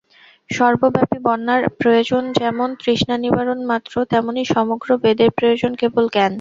[0.49, 6.29] সর্বব্যাপী বন্যার প্রয়োজন যেমন তৃষ্ণানিবারণ মাত্র, তেমনি সমগ্র বেদের প্রয়োজন কেবল জ্ঞান।